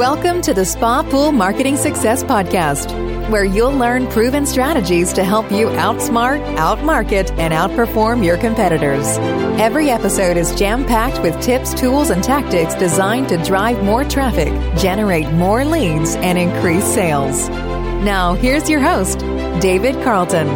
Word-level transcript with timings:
Welcome 0.00 0.40
to 0.42 0.54
the 0.54 0.64
Spa 0.64 1.02
Pool 1.02 1.30
Marketing 1.30 1.76
Success 1.76 2.24
Podcast, 2.24 2.90
where 3.28 3.44
you'll 3.44 3.76
learn 3.76 4.06
proven 4.06 4.46
strategies 4.46 5.12
to 5.12 5.22
help 5.22 5.52
you 5.52 5.66
outsmart, 5.66 6.42
outmarket, 6.56 7.30
and 7.38 7.52
outperform 7.52 8.24
your 8.24 8.38
competitors. 8.38 9.18
Every 9.60 9.90
episode 9.90 10.38
is 10.38 10.54
jam 10.54 10.86
packed 10.86 11.20
with 11.20 11.38
tips, 11.42 11.74
tools, 11.74 12.08
and 12.08 12.24
tactics 12.24 12.74
designed 12.76 13.28
to 13.28 13.44
drive 13.44 13.84
more 13.84 14.04
traffic, 14.04 14.48
generate 14.78 15.30
more 15.32 15.66
leads, 15.66 16.16
and 16.16 16.38
increase 16.38 16.86
sales. 16.94 17.50
Now, 17.50 18.32
here's 18.32 18.70
your 18.70 18.80
host, 18.80 19.18
David 19.60 20.02
Carlton. 20.02 20.48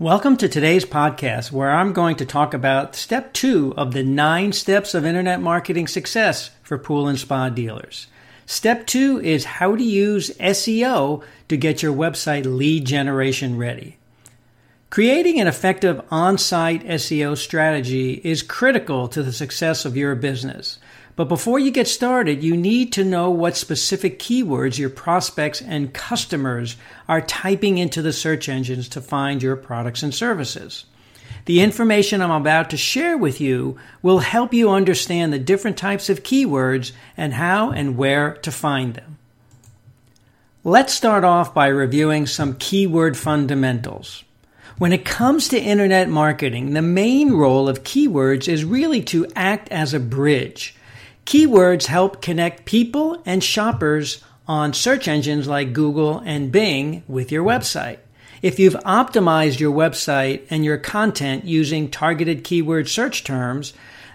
Welcome 0.00 0.36
to 0.38 0.48
today's 0.48 0.84
podcast, 0.84 1.52
where 1.52 1.70
I'm 1.70 1.92
going 1.92 2.16
to 2.16 2.26
talk 2.26 2.52
about 2.52 2.96
step 2.96 3.32
two 3.32 3.72
of 3.76 3.92
the 3.92 4.02
nine 4.02 4.50
steps 4.50 4.92
of 4.92 5.06
internet 5.06 5.40
marketing 5.40 5.86
success 5.86 6.50
for 6.64 6.78
pool 6.78 7.06
and 7.06 7.16
spa 7.16 7.48
dealers. 7.48 8.08
Step 8.44 8.88
two 8.88 9.20
is 9.20 9.44
how 9.44 9.76
to 9.76 9.84
use 9.84 10.30
SEO 10.30 11.22
to 11.46 11.56
get 11.56 11.80
your 11.80 11.94
website 11.94 12.44
lead 12.44 12.84
generation 12.86 13.56
ready. 13.56 13.96
Creating 14.90 15.40
an 15.40 15.46
effective 15.46 16.02
on 16.10 16.38
site 16.38 16.84
SEO 16.86 17.36
strategy 17.36 18.14
is 18.24 18.42
critical 18.42 19.06
to 19.06 19.22
the 19.22 19.32
success 19.32 19.84
of 19.84 19.96
your 19.96 20.16
business. 20.16 20.80
But 21.16 21.28
before 21.28 21.60
you 21.60 21.70
get 21.70 21.86
started, 21.86 22.42
you 22.42 22.56
need 22.56 22.92
to 22.94 23.04
know 23.04 23.30
what 23.30 23.56
specific 23.56 24.18
keywords 24.18 24.78
your 24.78 24.90
prospects 24.90 25.62
and 25.62 25.94
customers 25.94 26.76
are 27.08 27.20
typing 27.20 27.78
into 27.78 28.02
the 28.02 28.12
search 28.12 28.48
engines 28.48 28.88
to 28.90 29.00
find 29.00 29.42
your 29.42 29.54
products 29.54 30.02
and 30.02 30.12
services. 30.12 30.86
The 31.44 31.60
information 31.60 32.20
I'm 32.20 32.30
about 32.30 32.70
to 32.70 32.76
share 32.76 33.16
with 33.16 33.40
you 33.40 33.78
will 34.02 34.20
help 34.20 34.52
you 34.52 34.70
understand 34.70 35.32
the 35.32 35.38
different 35.38 35.76
types 35.76 36.08
of 36.08 36.22
keywords 36.22 36.92
and 37.16 37.34
how 37.34 37.70
and 37.70 37.96
where 37.96 38.34
to 38.38 38.50
find 38.50 38.94
them. 38.94 39.18
Let's 40.64 40.94
start 40.94 41.24
off 41.24 41.54
by 41.54 41.66
reviewing 41.66 42.26
some 42.26 42.56
keyword 42.56 43.16
fundamentals. 43.16 44.24
When 44.78 44.92
it 44.92 45.04
comes 45.04 45.48
to 45.48 45.60
internet 45.60 46.08
marketing, 46.08 46.72
the 46.72 46.82
main 46.82 47.32
role 47.32 47.68
of 47.68 47.84
keywords 47.84 48.48
is 48.48 48.64
really 48.64 49.02
to 49.02 49.26
act 49.36 49.68
as 49.68 49.94
a 49.94 50.00
bridge 50.00 50.74
Keywords 51.24 51.86
help 51.86 52.20
connect 52.20 52.64
people 52.64 53.22
and 53.24 53.42
shoppers 53.42 54.22
on 54.46 54.74
search 54.74 55.08
engines 55.08 55.48
like 55.48 55.72
Google 55.72 56.18
and 56.18 56.52
Bing 56.52 57.02
with 57.08 57.32
your 57.32 57.44
website. 57.44 57.98
If 58.42 58.58
you've 58.58 58.74
optimized 58.74 59.58
your 59.58 59.72
website 59.72 60.42
and 60.50 60.64
your 60.64 60.76
content 60.76 61.46
using 61.46 61.90
targeted 61.90 62.44
keyword 62.44 62.88
search 62.88 63.24
terms, 63.24 63.72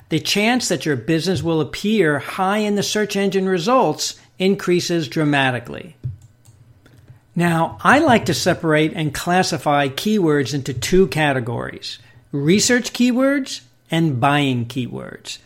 the 0.09 0.19
chance 0.19 0.67
that 0.67 0.85
your 0.85 0.95
business 0.95 1.41
will 1.41 1.61
appear 1.61 2.19
high 2.19 2.59
in 2.59 2.75
the 2.75 2.83
search 2.83 3.15
engine 3.15 3.49
results 3.49 4.19
increases 4.37 5.07
dramatically. 5.07 5.95
Now, 7.35 7.77
I 7.81 7.99
like 7.99 8.25
to 8.25 8.33
separate 8.33 8.93
and 8.93 9.13
classify 9.13 9.87
keywords 9.87 10.53
into 10.53 10.73
two 10.73 11.07
categories 11.07 11.97
research 12.31 12.93
keywords 12.93 13.61
and 13.89 14.19
buying 14.19 14.67
keywords. 14.67 15.39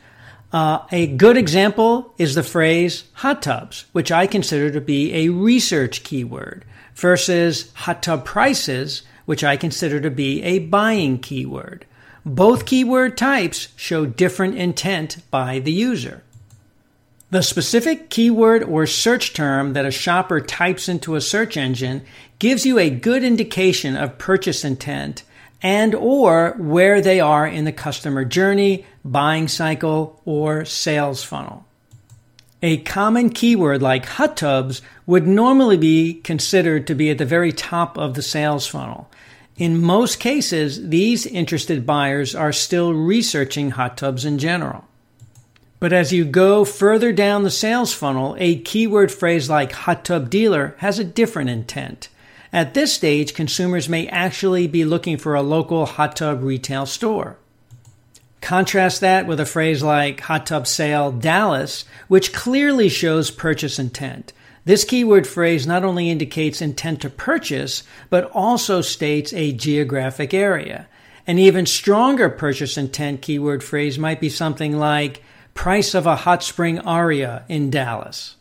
Uh, 0.54 0.86
a 0.92 1.08
good 1.08 1.36
example 1.36 2.14
is 2.20 2.36
the 2.36 2.44
phrase 2.44 3.06
hot 3.14 3.42
tubs, 3.42 3.86
which 3.92 4.12
I 4.12 4.28
consider 4.28 4.70
to 4.70 4.80
be 4.80 5.12
a 5.14 5.30
research 5.30 6.04
keyword, 6.04 6.64
versus 6.94 7.72
hot 7.74 8.04
tub 8.04 8.24
prices, 8.24 9.02
which 9.26 9.44
I 9.44 9.58
consider 9.58 10.00
to 10.00 10.12
be 10.12 10.44
a 10.44 10.60
buying 10.60 11.18
keyword. 11.18 11.88
Both 12.24 12.68
keyword 12.68 13.18
types 13.18 13.70
show 13.76 14.06
different 14.06 14.56
intent 14.56 15.18
by 15.32 15.58
the 15.58 15.72
user. 15.72 16.22
The 17.32 17.42
specific 17.42 18.12
keyword 18.12 18.62
or 18.62 18.86
search 18.86 19.34
term 19.34 19.74
that 19.74 19.88
a 19.88 19.92
shopper 19.92 20.40
types 20.40 20.88
into 20.88 21.16
a 21.16 21.22
search 21.22 21.58
engine 21.58 22.04
gives 22.38 22.64
you 22.64 22.78
a 22.78 22.92
good 22.92 23.24
indication 23.24 23.98
of 23.98 24.20
purchase 24.20 24.64
intent 24.64 25.24
and 25.64 25.96
or 25.96 26.56
where 26.60 27.02
they 27.02 27.22
are 27.22 27.48
in 27.48 27.64
the 27.64 27.72
customer 27.72 28.26
journey, 28.26 28.86
buying 29.06 29.48
cycle, 29.48 30.22
or 30.26 30.66
sales 30.66 31.24
funnel. 31.24 31.66
A 32.62 32.78
common 32.78 33.30
keyword 33.30 33.82
like 33.82 34.06
hot 34.06 34.38
tubs 34.38 34.82
would 35.06 35.26
normally 35.26 35.78
be 35.78 36.16
considered 36.16 36.86
to 36.88 36.96
be 36.96 37.10
at 37.10 37.18
the 37.18 37.26
very 37.26 37.52
top 37.52 37.98
of 37.98 38.14
the 38.14 38.22
sales 38.22 38.68
funnel. 38.68 39.10
In 39.58 39.82
most 39.82 40.20
cases, 40.20 40.90
these 40.90 41.26
interested 41.26 41.86
buyers 41.86 42.36
are 42.36 42.54
still 42.54 42.94
researching 42.94 43.72
hot 43.72 43.98
tubs 43.98 44.26
in 44.26 44.40
general. 44.40 44.86
But 45.80 45.92
as 45.92 46.14
you 46.14 46.24
go 46.24 46.64
further 46.64 47.12
down 47.12 47.44
the 47.44 47.52
sales 47.52 47.94
funnel, 47.94 48.36
a 48.40 48.60
keyword 48.60 49.12
phrase 49.12 49.50
like 49.50 49.74
hot 49.74 50.06
tub 50.06 50.30
dealer 50.30 50.76
has 50.78 50.98
a 50.98 51.04
different 51.04 51.50
intent. 51.50 52.08
At 52.54 52.76
this 52.76 52.94
stage, 52.94 53.34
consumers 53.34 53.90
may 53.90 54.08
actually 54.08 54.68
be 54.68 54.86
looking 54.86 55.18
for 55.18 55.34
a 55.34 55.42
local 55.42 55.88
hot 55.88 56.16
tub 56.16 56.44
retail 56.44 56.86
store. 56.86 57.38
Contrast 58.42 59.02
that 59.02 59.26
with 59.26 59.40
a 59.40 59.46
phrase 59.46 59.82
like 59.82 60.22
hot 60.22 60.46
tub 60.46 60.68
sale 60.68 61.12
Dallas, 61.12 61.84
which 62.08 62.32
clearly 62.32 62.90
shows 62.90 63.32
purchase 63.32 63.80
intent. 63.80 64.34
This 64.66 64.86
keyword 64.86 65.26
phrase 65.26 65.66
not 65.66 65.84
only 65.84 66.12
indicates 66.12 66.62
intent 66.62 67.02
to 67.02 67.10
purchase, 67.10 67.84
but 68.12 68.30
also 68.32 68.82
states 68.82 69.34
a 69.34 69.52
geographic 69.52 70.32
area. 70.34 70.88
An 71.26 71.40
even 71.40 71.66
stronger 71.66 72.30
purchase 72.30 72.78
intent 72.78 73.22
keyword 73.22 73.64
phrase 73.64 73.98
might 73.98 74.20
be 74.22 74.30
something 74.30 74.78
like 74.78 75.24
price 75.56 75.96
of 75.96 76.06
a 76.06 76.18
Hot 76.18 76.44
Spring 76.44 76.80
Aria 76.80 77.46
in 77.50 77.72
Dallas. 77.72 78.36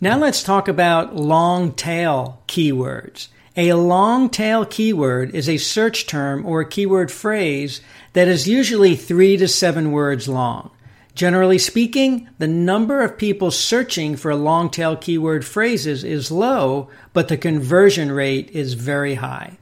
Now 0.00 0.16
let's 0.16 0.44
talk 0.44 0.68
about 0.68 1.16
long 1.16 1.72
tail 1.72 2.40
keywords. 2.46 3.28
A 3.56 3.72
long 3.72 4.30
tail 4.30 4.64
keyword 4.64 5.34
is 5.34 5.48
a 5.48 5.56
search 5.56 6.06
term 6.06 6.46
or 6.46 6.60
a 6.60 6.68
keyword 6.68 7.10
phrase 7.10 7.80
that 8.12 8.28
is 8.28 8.46
usually 8.46 8.94
three 8.94 9.36
to 9.36 9.48
seven 9.48 9.90
words 9.90 10.28
long. 10.28 10.70
Generally 11.16 11.58
speaking, 11.58 12.28
the 12.38 12.46
number 12.46 13.02
of 13.02 13.18
people 13.18 13.50
searching 13.50 14.14
for 14.14 14.36
long 14.36 14.70
tail 14.70 14.94
keyword 14.94 15.44
phrases 15.44 16.04
is 16.04 16.30
low, 16.30 16.88
but 17.12 17.26
the 17.26 17.36
conversion 17.36 18.12
rate 18.12 18.50
is 18.50 18.74
very 18.74 19.14
high. 19.14 19.58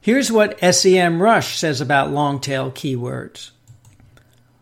Here's 0.00 0.30
what 0.30 0.58
SEMrush 0.58 1.56
says 1.56 1.80
about 1.80 2.12
long 2.12 2.38
tail 2.38 2.70
keywords. 2.70 3.50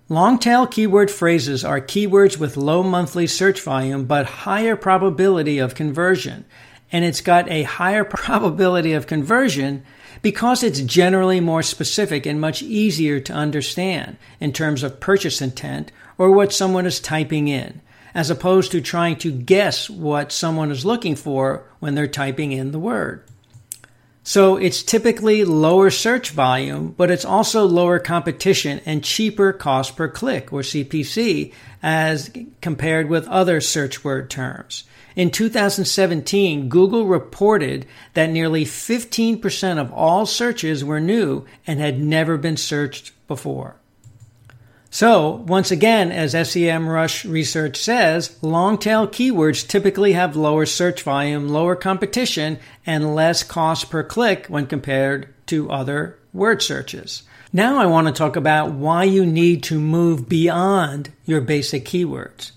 Long 0.08 0.38
tail 0.38 0.68
keyword 0.68 1.10
phrases 1.10 1.64
are 1.64 1.80
keywords 1.80 2.38
with 2.38 2.56
low 2.56 2.84
monthly 2.84 3.26
search 3.26 3.60
volume 3.60 4.04
but 4.04 4.26
higher 4.26 4.76
probability 4.76 5.58
of 5.58 5.74
conversion. 5.74 6.44
And 6.92 7.04
it's 7.04 7.20
got 7.20 7.50
a 7.50 7.64
higher 7.64 8.04
probability 8.04 8.92
of 8.92 9.08
conversion 9.08 9.82
because 10.22 10.62
it's 10.62 10.80
generally 10.80 11.40
more 11.40 11.64
specific 11.64 12.24
and 12.24 12.40
much 12.40 12.62
easier 12.62 13.18
to 13.18 13.32
understand 13.32 14.16
in 14.38 14.52
terms 14.52 14.84
of 14.84 15.00
purchase 15.00 15.42
intent 15.42 15.90
or 16.18 16.30
what 16.30 16.52
someone 16.52 16.86
is 16.86 17.00
typing 17.00 17.48
in, 17.48 17.80
as 18.14 18.30
opposed 18.30 18.70
to 18.70 18.80
trying 18.80 19.16
to 19.16 19.32
guess 19.32 19.90
what 19.90 20.30
someone 20.30 20.70
is 20.70 20.84
looking 20.84 21.16
for 21.16 21.64
when 21.80 21.96
they're 21.96 22.06
typing 22.06 22.52
in 22.52 22.70
the 22.70 22.78
word. 22.78 23.24
So 24.28 24.56
it's 24.56 24.82
typically 24.82 25.44
lower 25.44 25.88
search 25.88 26.30
volume, 26.30 26.96
but 26.96 27.12
it's 27.12 27.24
also 27.24 27.64
lower 27.64 28.00
competition 28.00 28.80
and 28.84 29.04
cheaper 29.04 29.52
cost 29.52 29.94
per 29.94 30.08
click 30.08 30.52
or 30.52 30.62
CPC 30.62 31.52
as 31.80 32.32
compared 32.60 33.08
with 33.08 33.28
other 33.28 33.60
search 33.60 34.02
word 34.02 34.28
terms. 34.28 34.82
In 35.14 35.30
2017, 35.30 36.68
Google 36.68 37.06
reported 37.06 37.86
that 38.14 38.30
nearly 38.30 38.64
15% 38.64 39.78
of 39.78 39.92
all 39.92 40.26
searches 40.26 40.84
were 40.84 41.00
new 41.00 41.44
and 41.64 41.78
had 41.78 42.00
never 42.00 42.36
been 42.36 42.56
searched 42.56 43.12
before. 43.28 43.76
So, 44.96 45.44
once 45.46 45.70
again, 45.70 46.10
as 46.10 46.32
SEMrush 46.32 47.30
research 47.30 47.76
says, 47.76 48.34
long 48.40 48.78
tail 48.78 49.06
keywords 49.06 49.68
typically 49.68 50.14
have 50.14 50.36
lower 50.36 50.64
search 50.64 51.02
volume, 51.02 51.50
lower 51.50 51.76
competition, 51.76 52.58
and 52.86 53.14
less 53.14 53.42
cost 53.42 53.90
per 53.90 54.02
click 54.02 54.46
when 54.46 54.66
compared 54.66 55.28
to 55.48 55.70
other 55.70 56.18
word 56.32 56.62
searches. 56.62 57.24
Now 57.52 57.76
I 57.76 57.84
want 57.84 58.06
to 58.06 58.12
talk 58.14 58.36
about 58.36 58.70
why 58.70 59.04
you 59.04 59.26
need 59.26 59.62
to 59.64 59.78
move 59.78 60.30
beyond 60.30 61.10
your 61.26 61.42
basic 61.42 61.84
keywords. 61.84 62.52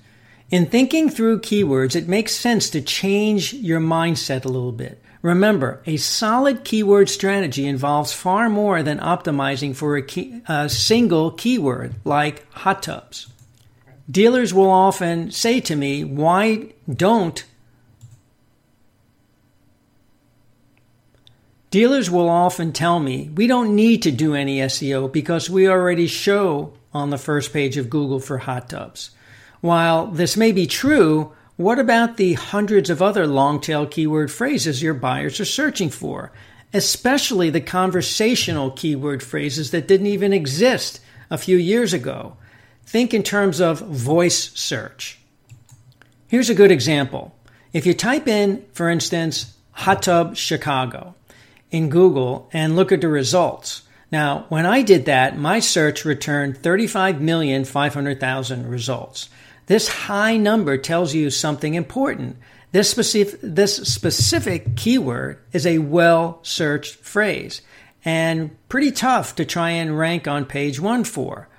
In 0.50 0.66
thinking 0.66 1.10
through 1.10 1.42
keywords, 1.42 1.94
it 1.94 2.08
makes 2.08 2.34
sense 2.34 2.70
to 2.70 2.80
change 2.80 3.52
your 3.54 3.82
mindset 3.82 4.46
a 4.46 4.48
little 4.48 4.72
bit. 4.72 5.04
Remember, 5.22 5.82
a 5.86 5.98
solid 5.98 6.64
keyword 6.64 7.10
strategy 7.10 7.66
involves 7.66 8.14
far 8.14 8.50
more 8.50 8.82
than 8.82 9.00
optimizing 9.00 9.76
for 9.76 9.98
a, 9.98 10.02
key, 10.02 10.42
a, 10.48 10.70
single 10.70 11.32
keyword 11.32 11.96
like 12.06 12.50
hot 12.54 12.84
tubs. 12.84 13.28
Dealers 14.10 14.54
will 14.54 14.70
often 14.70 15.30
say 15.30 15.60
to 15.60 15.76
me, 15.76 16.04
Why 16.04 16.74
don't 16.92 17.44
Dealers 21.72 22.10
will 22.10 22.30
often 22.30 22.72
tell 22.72 23.00
me, 23.00 23.30
we 23.36 23.46
don't 23.46 23.76
need 23.76 24.02
to 24.02 24.12
do 24.12 24.34
any 24.34 24.58
SEO 24.58 25.12
because 25.12 25.52
we 25.52 25.68
already 25.68 26.08
show 26.08 26.74
on 26.94 27.12
the 27.12 27.18
first 27.18 27.54
page 27.54 27.78
of 27.78 27.92
Google 27.92 28.20
for 28.20 28.40
hot 28.40 28.70
tubs. 28.70 29.12
While 29.62 30.08
this 30.08 30.36
may 30.36 30.52
be 30.52 30.66
true, 30.66 31.34
what 31.60 31.78
about 31.78 32.16
the 32.16 32.36
hundreds 32.36 32.90
of 32.90 33.02
other 33.02 33.28
long 33.28 33.60
tail 33.60 33.86
keyword 33.86 34.32
phrases 34.32 34.82
your 34.82 34.94
buyers 34.94 35.42
are 35.42 35.46
searching 35.46 35.90
for? 35.90 36.32
Especially 36.72 37.50
the 37.50 37.60
conversational 37.60 38.72
keyword 38.72 39.22
phrases 39.22 39.72
that 39.72 39.86
didn't 39.86 40.08
even 40.08 40.32
exist 40.32 41.02
a 41.30 41.38
few 41.38 41.58
years 41.58 41.92
ago. 41.92 42.38
Think 42.86 43.14
in 43.14 43.24
terms 43.24 43.60
of 43.60 43.82
voice 43.82 44.58
search. 44.58 45.20
Here's 46.30 46.50
a 46.50 46.56
good 46.56 46.72
example. 46.72 47.36
If 47.74 47.86
you 47.86 47.94
type 47.94 48.30
in, 48.30 48.64
for 48.72 48.90
instance, 48.90 49.58
hot 49.72 50.04
tub 50.04 50.38
Chicago 50.38 51.14
in 51.72 51.90
Google 51.90 52.50
and 52.54 52.78
look 52.78 52.94
at 52.94 53.02
the 53.02 53.10
results. 53.10 53.82
Now, 54.14 54.46
when 54.48 54.66
I 54.66 54.82
did 54.82 55.04
that, 55.08 55.38
my 55.38 55.60
search 55.60 56.06
returned 56.06 56.62
35,500,000 56.62 58.72
results. 58.72 59.28
This 59.70 59.88
high 59.88 60.36
number 60.36 60.80
tells 60.80 61.14
you 61.14 61.30
something 61.30 61.76
important. 61.76 62.38
This 62.72 62.90
specific, 62.90 63.40
this 63.44 63.76
specific 63.76 64.76
keyword 64.76 65.38
is 65.54 65.68
a 65.68 65.78
well 65.78 66.40
searched 66.42 66.96
phrase 66.96 67.62
and 68.04 68.50
pretty 68.68 68.92
tough 68.92 69.36
to 69.36 69.46
try 69.46 69.70
and 69.70 69.96
rank 69.96 70.28
on 70.28 70.46
page 70.46 70.80
one 70.80 71.04
for. 71.04 71.50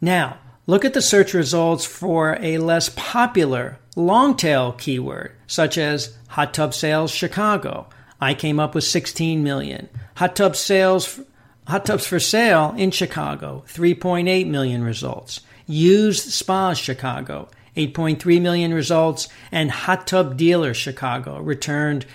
Now, 0.00 0.38
look 0.66 0.86
at 0.86 0.94
the 0.94 1.02
search 1.02 1.34
results 1.34 1.84
for 1.84 2.38
a 2.40 2.56
less 2.56 2.88
popular 2.96 3.78
long 3.94 4.38
tail 4.38 4.72
keyword, 4.72 5.32
such 5.46 5.76
as 5.76 6.16
hot 6.28 6.54
tub 6.54 6.72
sales 6.72 7.10
Chicago. 7.10 7.90
I 8.22 8.32
came 8.32 8.58
up 8.58 8.74
with 8.74 8.84
16 8.84 9.44
million. 9.44 9.90
Hot 10.14 10.34
tub 10.34 10.56
sales, 10.56 11.20
hot 11.66 11.84
tubs 11.84 12.06
for 12.06 12.20
sale 12.20 12.74
in 12.78 12.90
Chicago, 12.90 13.64
3.8 13.68 14.46
million 14.46 14.82
results. 14.82 15.42
Used 15.70 16.30
spas 16.32 16.78
Chicago, 16.78 17.48
8.3 17.76 18.40
million 18.40 18.74
results, 18.74 19.28
and 19.52 19.70
hot 19.70 20.06
tub 20.06 20.36
dealer 20.36 20.74
Chicago 20.74 21.40
returned 21.40 22.06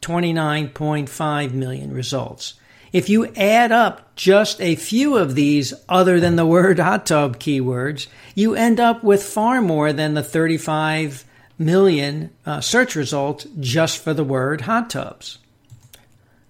29.5 0.00 1.52
million 1.52 1.92
results. 1.92 2.54
If 2.92 3.10
you 3.10 3.32
add 3.36 3.70
up 3.70 4.14
just 4.16 4.60
a 4.60 4.76
few 4.76 5.16
of 5.16 5.34
these 5.34 5.74
other 5.88 6.20
than 6.20 6.36
the 6.36 6.46
word 6.46 6.78
hot 6.78 7.06
tub 7.06 7.38
keywords, 7.38 8.06
you 8.34 8.54
end 8.54 8.80
up 8.80 9.04
with 9.04 9.22
far 9.22 9.60
more 9.60 9.92
than 9.92 10.14
the 10.14 10.22
35 10.22 11.24
million 11.58 12.30
uh, 12.46 12.60
search 12.60 12.94
results 12.94 13.46
just 13.60 13.98
for 13.98 14.14
the 14.14 14.24
word 14.24 14.62
hot 14.62 14.90
tubs. 14.90 15.38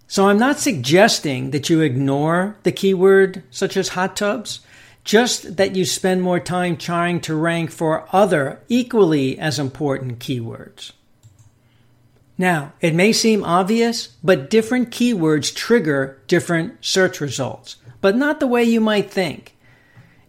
So 0.09 0.29
I'm 0.29 0.39
not 0.39 0.59
suggesting 0.59 1.53
that 1.53 1.71
you 1.71 1.81
ignore 1.81 2.57
the 2.65 2.73
keyword 2.73 3.43
such 3.51 3.77
as 3.77 3.89
hot 3.89 4.17
tubs, 4.17 4.61
just 5.05 5.57
that 5.57 5.75
you 5.75 5.85
spend 5.85 6.23
more 6.23 6.41
time 6.41 6.77
trying 6.77 7.21
to 7.21 7.35
rank 7.35 7.71
for 7.71 8.07
other 8.13 8.61
equally 8.69 9.39
as 9.39 9.59
important 9.59 10.19
keywords. 10.19 10.93
Now, 12.39 12.73
it 12.81 12.95
may 12.95 13.13
seem 13.13 13.45
obvious, 13.45 14.09
but 14.23 14.51
different 14.51 14.91
keywords 14.91 15.55
trigger 15.55 16.21
different 16.27 16.85
search 16.85 17.21
results, 17.21 17.77
but 18.01 18.17
not 18.17 18.41
the 18.41 18.47
way 18.47 18.65
you 18.65 18.81
might 18.81 19.11
think. 19.11 19.57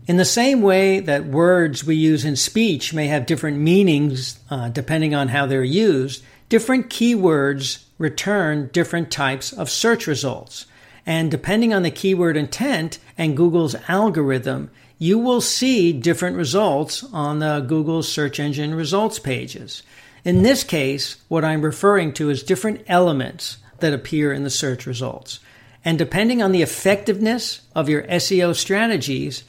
In 0.05 0.17
the 0.17 0.25
same 0.25 0.61
way 0.61 0.99
that 0.99 1.25
words 1.25 1.85
we 1.85 1.95
use 1.95 2.25
in 2.25 2.35
speech 2.35 2.93
may 2.93 3.07
have 3.07 3.25
different 3.25 3.57
meanings 3.57 4.39
uh, 4.49 4.67
depending 4.69 5.15
on 5.15 5.29
how 5.29 5.45
they're 5.45 5.63
used, 5.63 6.23
different 6.49 6.89
keywords 6.89 7.85
return 7.97 8.69
different 8.73 9.09
types 9.11 9.53
of 9.53 9.69
search 9.69 10.05
results. 10.05 10.65
And 11.05 11.29
depending 11.29 11.73
on 11.73 11.83
the 11.83 11.91
keyword 11.91 12.37
intent 12.37 12.99
and 13.17 13.35
Google's 13.35 13.75
algorithm, 13.87 14.71
you 14.97 15.19
will 15.19 15.41
see 15.41 15.91
different 15.91 16.37
results 16.37 17.03
on 17.11 17.39
the 17.39 17.59
Google 17.59 18.03
search 18.03 18.39
engine 18.39 18.73
results 18.73 19.19
pages. 19.19 19.83
In 20.23 20.43
this 20.43 20.63
case, 20.63 21.17
what 21.27 21.43
I'm 21.43 21.61
referring 21.61 22.13
to 22.13 22.29
is 22.29 22.43
different 22.43 22.83
elements 22.87 23.57
that 23.79 23.93
appear 23.93 24.31
in 24.31 24.43
the 24.43 24.49
search 24.49 24.85
results. 24.85 25.41
And 25.83 25.97
depending 25.97 26.41
on 26.41 26.53
the 26.53 26.61
effectiveness 26.61 27.61
of 27.75 27.89
your 27.89 28.03
SEO 28.03 28.55
strategies, 28.55 29.43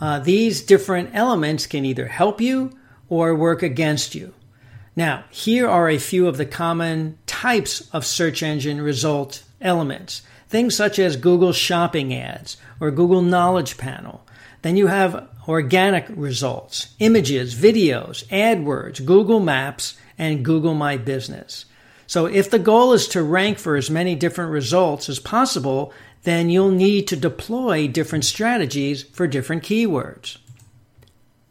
uh, 0.00 0.20
these 0.20 0.62
different 0.62 1.10
elements 1.12 1.66
can 1.66 1.84
either 1.84 2.06
help 2.06 2.40
you 2.40 2.70
or 3.08 3.34
work 3.34 3.62
against 3.62 4.14
you. 4.14 4.32
Now, 4.94 5.24
here 5.30 5.68
are 5.68 5.88
a 5.88 5.98
few 5.98 6.28
of 6.28 6.36
the 6.36 6.46
common 6.46 7.18
types 7.26 7.88
of 7.92 8.06
search 8.06 8.42
engine 8.42 8.80
result 8.80 9.42
elements. 9.60 10.22
Things 10.50 10.74
such 10.74 10.98
as 10.98 11.14
Google 11.14 11.52
Shopping 11.52 12.12
Ads 12.12 12.56
or 12.80 12.90
Google 12.90 13.22
Knowledge 13.22 13.78
Panel. 13.78 14.26
Then 14.62 14.76
you 14.76 14.88
have 14.88 15.28
organic 15.46 16.06
results, 16.08 16.88
images, 16.98 17.54
videos, 17.54 18.26
AdWords, 18.26 19.06
Google 19.06 19.38
Maps, 19.38 19.96
and 20.18 20.44
Google 20.44 20.74
My 20.74 20.96
Business. 20.96 21.66
So 22.08 22.26
if 22.26 22.50
the 22.50 22.58
goal 22.58 22.92
is 22.92 23.06
to 23.08 23.22
rank 23.22 23.60
for 23.60 23.76
as 23.76 23.90
many 23.90 24.16
different 24.16 24.50
results 24.50 25.08
as 25.08 25.20
possible, 25.20 25.92
then 26.24 26.50
you'll 26.50 26.72
need 26.72 27.06
to 27.06 27.16
deploy 27.16 27.86
different 27.86 28.24
strategies 28.24 29.04
for 29.04 29.28
different 29.28 29.62
keywords. 29.62 30.38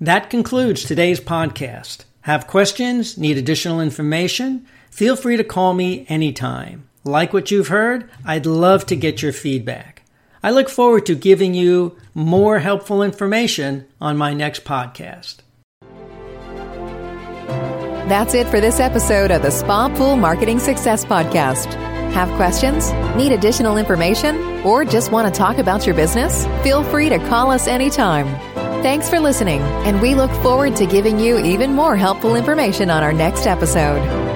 That 0.01 0.29
concludes 0.29 0.83
today's 0.83 1.21
podcast. 1.21 2.03
Have 2.23 2.47
questions? 2.47 3.17
Need 3.17 3.37
additional 3.37 3.79
information? 3.79 4.67
Feel 4.91 5.15
free 5.15 5.37
to 5.37 5.43
call 5.45 5.73
me 5.73 6.05
anytime. 6.09 6.88
Like 7.09 7.33
what 7.33 7.49
you've 7.49 7.69
heard? 7.69 8.07
I'd 8.23 8.45
love 8.45 8.85
to 8.85 8.95
get 8.95 9.23
your 9.23 9.33
feedback. 9.33 10.03
I 10.43 10.51
look 10.51 10.69
forward 10.69 11.07
to 11.07 11.15
giving 11.15 11.55
you 11.55 11.97
more 12.13 12.59
helpful 12.59 13.01
information 13.01 13.87
on 13.99 14.15
my 14.15 14.35
next 14.35 14.63
podcast. 14.63 15.37
That's 18.07 18.35
it 18.35 18.45
for 18.47 18.61
this 18.61 18.79
episode 18.79 19.31
of 19.31 19.41
the 19.41 19.49
Spa 19.49 19.89
Pool 19.89 20.17
Marketing 20.17 20.59
Success 20.59 21.03
Podcast. 21.03 21.73
Have 22.13 22.29
questions? 22.37 22.91
Need 23.15 23.31
additional 23.31 23.77
information? 23.77 24.37
Or 24.63 24.85
just 24.85 25.11
want 25.11 25.33
to 25.33 25.35
talk 25.35 25.57
about 25.57 25.87
your 25.87 25.95
business? 25.95 26.45
Feel 26.61 26.83
free 26.83 27.09
to 27.09 27.17
call 27.27 27.49
us 27.49 27.67
anytime. 27.67 28.27
Thanks 28.83 29.09
for 29.09 29.19
listening, 29.19 29.61
and 29.61 29.99
we 29.99 30.13
look 30.13 30.31
forward 30.43 30.75
to 30.75 30.85
giving 30.85 31.19
you 31.19 31.39
even 31.39 31.73
more 31.73 31.95
helpful 31.95 32.35
information 32.35 32.91
on 32.91 33.01
our 33.01 33.13
next 33.13 33.47
episode. 33.47 34.28